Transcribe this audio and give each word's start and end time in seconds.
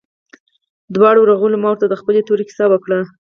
دواړه 0.95 1.19
ورغلو 1.21 1.59
ما 1.63 1.67
ورته 1.69 1.85
د 1.89 1.93
خپلې 2.01 2.21
تورې 2.27 2.43
كيسه 2.49 2.65
وكړه. 2.69 2.99